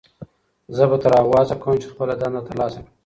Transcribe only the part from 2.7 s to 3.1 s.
کړم.